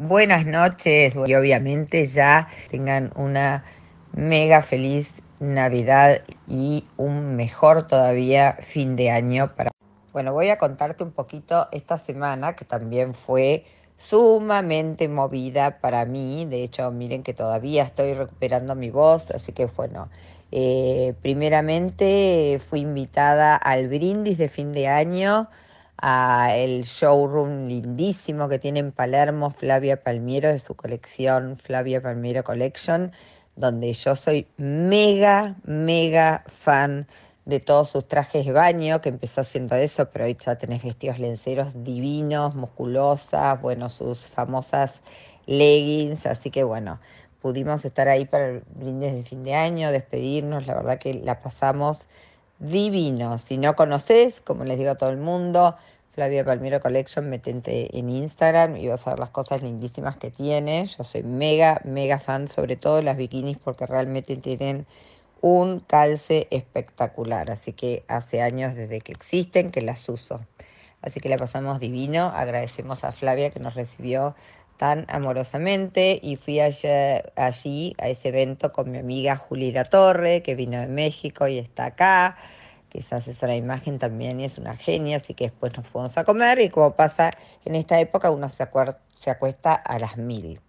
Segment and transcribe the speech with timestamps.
[0.00, 3.64] Buenas noches y obviamente ya tengan una
[4.12, 9.72] mega feliz Navidad y un mejor todavía fin de año para...
[10.12, 13.64] Bueno, voy a contarte un poquito esta semana que también fue
[13.96, 16.46] sumamente movida para mí.
[16.46, 20.10] De hecho, miren que todavía estoy recuperando mi voz, así que bueno,
[20.52, 25.48] eh, primeramente fui invitada al brindis de fin de año,
[26.00, 32.44] a el showroom lindísimo que tiene en Palermo Flavia Palmiero de su colección Flavia Palmiero
[32.44, 33.12] Collection,
[33.56, 37.08] donde yo soy mega, mega fan
[37.44, 41.18] de todos sus trajes de baño, que empezó haciendo eso, pero hoy ya tenés vestidos
[41.18, 45.00] lenceros divinos, musculosas, bueno, sus famosas
[45.46, 47.00] leggings, así que bueno,
[47.40, 51.40] pudimos estar ahí para el brindis de fin de año, despedirnos, la verdad que la
[51.40, 52.06] pasamos
[52.58, 53.38] divino.
[53.38, 55.76] Si no conoces, como les digo a todo el mundo,
[56.12, 60.86] Flavia Palmiro Collection, metente en Instagram y vas a ver las cosas lindísimas que tiene.
[60.86, 64.86] Yo soy mega, mega fan, sobre todo las bikinis, porque realmente tienen
[65.40, 67.50] un calce espectacular.
[67.50, 70.40] Así que hace años desde que existen que las uso.
[71.02, 72.32] Así que la pasamos divino.
[72.34, 74.34] Agradecemos a Flavia que nos recibió
[74.78, 76.88] tan amorosamente y fui allí,
[77.36, 81.86] allí a ese evento con mi amiga Julia Torre, que vino de México y está
[81.86, 82.38] acá,
[82.88, 86.16] que es asesora de imagen también y es una genia, así que después nos fuimos
[86.16, 87.30] a comer y como pasa
[87.64, 88.66] en esta época uno se,
[89.14, 90.60] se acuesta a las mil.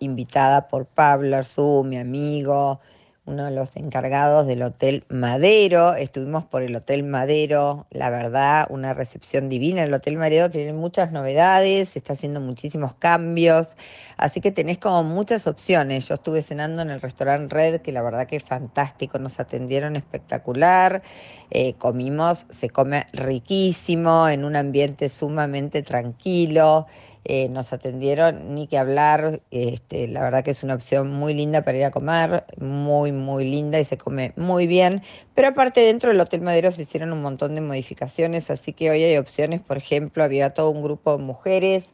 [0.00, 2.80] Invitada por Pablo Arzú, mi amigo,
[3.26, 5.94] uno de los encargados del Hotel Madero.
[5.94, 9.82] Estuvimos por el Hotel Madero, la verdad, una recepción divina.
[9.82, 13.76] El Hotel Madero tiene muchas novedades, está haciendo muchísimos cambios,
[14.18, 16.06] así que tenés como muchas opciones.
[16.08, 19.96] Yo estuve cenando en el restaurante Red, que la verdad que es fantástico, nos atendieron
[19.96, 21.02] espectacular,
[21.50, 26.86] eh, comimos, se come riquísimo, en un ambiente sumamente tranquilo.
[27.26, 31.62] Eh, nos atendieron, ni que hablar, este, la verdad que es una opción muy linda
[31.62, 35.02] para ir a comer, muy, muy linda y se come muy bien,
[35.34, 39.02] pero aparte dentro del Hotel Madero se hicieron un montón de modificaciones, así que hoy
[39.02, 41.86] hay opciones, por ejemplo, había todo un grupo de mujeres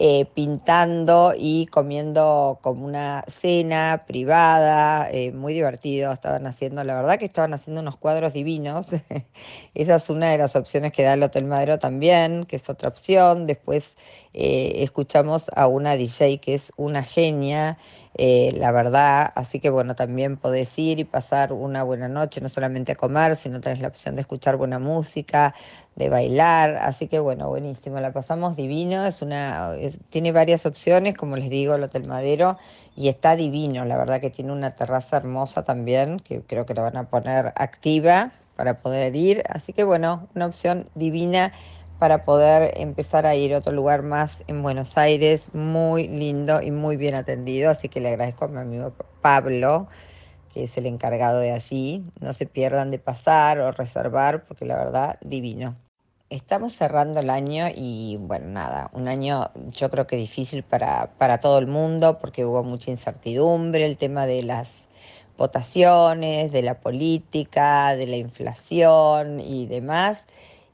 [0.00, 7.18] eh, pintando y comiendo como una cena privada, eh, muy divertido, estaban haciendo, la verdad
[7.18, 8.86] que estaban haciendo unos cuadros divinos,
[9.74, 12.88] esa es una de las opciones que da el Hotel Madero también, que es otra
[12.90, 13.96] opción, después
[14.34, 17.76] eh, escuchamos a una DJ que es una genia,
[18.18, 22.92] la verdad, así que bueno, también podés ir y pasar una buena noche, no solamente
[22.92, 25.54] a comer, sino tenés la opción de escuchar buena música,
[25.94, 29.72] de bailar, así que bueno, buenísimo, la pasamos divino, es una,
[30.10, 32.58] tiene varias opciones, como les digo, el Hotel Madero,
[32.96, 36.82] y está divino, la verdad que tiene una terraza hermosa también, que creo que la
[36.82, 41.52] van a poner activa para poder ir, así que bueno, una opción divina
[41.98, 46.70] para poder empezar a ir a otro lugar más en Buenos Aires, muy lindo y
[46.70, 49.88] muy bien atendido, así que le agradezco a mi amigo Pablo,
[50.54, 54.76] que es el encargado de allí, no se pierdan de pasar o reservar, porque la
[54.76, 55.76] verdad, divino.
[56.30, 61.38] Estamos cerrando el año y bueno, nada, un año yo creo que difícil para, para
[61.38, 64.88] todo el mundo porque hubo mucha incertidumbre, el tema de las
[65.38, 70.26] votaciones, de la política, de la inflación y demás.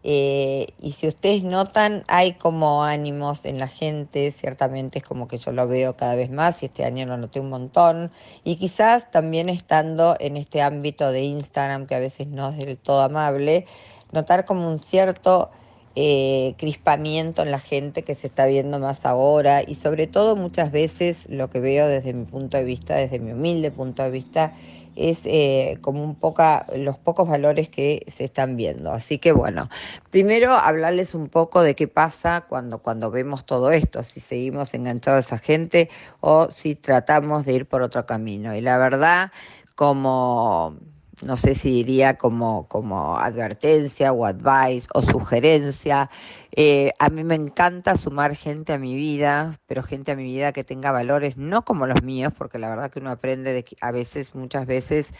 [0.06, 5.38] Eh, y si ustedes notan, hay como ánimos en la gente, ciertamente es como que
[5.38, 8.10] yo lo veo cada vez más y este año lo noté un montón.
[8.44, 12.76] Y quizás también estando en este ámbito de Instagram, que a veces no es del
[12.76, 13.65] todo amable,
[14.12, 15.50] notar como un cierto
[15.97, 20.71] eh, crispamiento en la gente que se está viendo más ahora y sobre todo muchas
[20.71, 24.53] veces lo que veo desde mi punto de vista, desde mi humilde punto de vista,
[24.97, 28.93] es eh, como un poca, los pocos valores que se están viendo.
[28.93, 29.69] Así que bueno,
[30.10, 35.25] primero hablarles un poco de qué pasa cuando, cuando vemos todo esto, si seguimos enganchados
[35.33, 35.91] a esa gente
[36.21, 38.54] o si tratamos de ir por otro camino.
[38.54, 39.33] Y la verdad,
[39.75, 40.78] como
[41.22, 46.10] no sé si diría como, como advertencia o advice o sugerencia.
[46.56, 50.53] Eh, a mí me encanta sumar gente a mi vida, pero gente a mi vida
[50.53, 53.91] que tenga valores no como los míos, porque la verdad que uno aprende de, a
[53.91, 55.12] veces, muchas veces,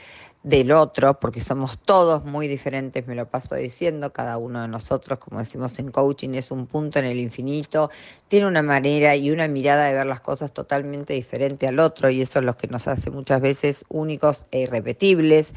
[0.45, 5.19] del otro, porque somos todos muy diferentes, me lo paso diciendo, cada uno de nosotros,
[5.19, 7.91] como decimos en coaching, es un punto en el infinito,
[8.29, 12.21] tiene una manera y una mirada de ver las cosas totalmente diferente al otro, y
[12.21, 15.55] eso es lo que nos hace muchas veces únicos e irrepetibles.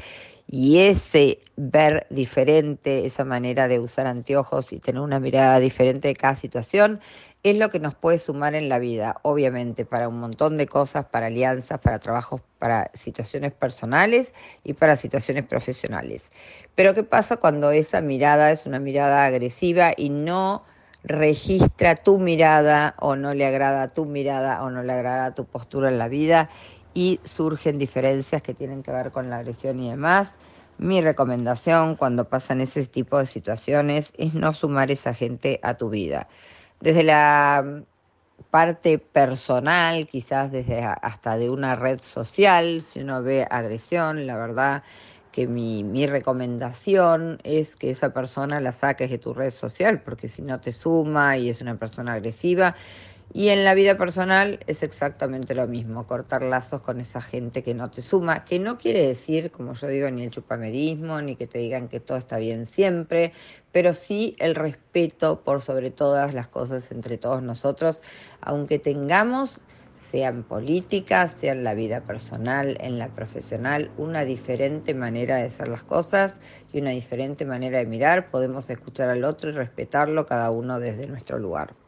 [0.50, 6.14] Y ese ver diferente, esa manera de usar anteojos y tener una mirada diferente de
[6.14, 7.00] cada situación,
[7.42, 11.04] es lo que nos puede sumar en la vida, obviamente, para un montón de cosas,
[11.04, 14.32] para alianzas, para trabajos, para situaciones personales
[14.64, 16.32] y para situaciones profesionales.
[16.74, 20.64] Pero ¿qué pasa cuando esa mirada es una mirada agresiva y no
[21.04, 25.90] registra tu mirada o no le agrada tu mirada o no le agrada tu postura
[25.90, 26.50] en la vida
[26.98, 30.32] y surgen diferencias que tienen que ver con la agresión y demás.
[30.78, 35.90] Mi recomendación cuando pasan ese tipo de situaciones es no sumar esa gente a tu
[35.90, 36.26] vida.
[36.80, 37.84] Desde la
[38.50, 44.82] parte personal, quizás desde hasta de una red social, si uno ve agresión, la verdad
[45.30, 50.26] que mi, mi, recomendación es que esa persona la saques de tu red social, porque
[50.26, 52.74] si no te suma y es una persona agresiva,
[53.32, 57.74] y en la vida personal es exactamente lo mismo, cortar lazos con esa gente que
[57.74, 61.46] no te suma, que no quiere decir, como yo digo, ni el chupamerismo, ni que
[61.46, 63.32] te digan que todo está bien siempre,
[63.70, 68.02] pero sí el respeto por sobre todas las cosas entre todos nosotros,
[68.40, 69.60] aunque tengamos,
[69.96, 75.44] sea en política, sea en la vida personal, en la profesional, una diferente manera de
[75.44, 76.40] hacer las cosas
[76.72, 81.06] y una diferente manera de mirar, podemos escuchar al otro y respetarlo cada uno desde
[81.08, 81.87] nuestro lugar.